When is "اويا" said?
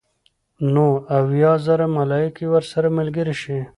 1.17-1.51